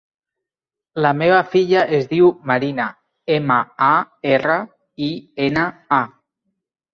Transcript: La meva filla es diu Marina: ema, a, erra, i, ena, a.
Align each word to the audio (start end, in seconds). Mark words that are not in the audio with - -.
La 1.05 1.09
meva 1.17 1.41
filla 1.55 1.83
es 1.97 2.09
diu 2.13 2.29
Marina: 2.51 2.87
ema, 3.35 3.59
a, 3.89 3.91
erra, 4.31 4.57
i, 5.11 5.11
ena, 5.51 5.69
a. 6.01 6.03